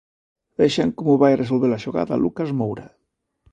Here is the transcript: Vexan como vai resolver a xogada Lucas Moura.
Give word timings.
Vexan 0.59 0.89
como 0.97 1.21
vai 1.21 1.33
resolver 1.35 1.71
a 1.73 1.81
xogada 1.85 2.21
Lucas 2.23 2.49
Moura. 2.59 2.87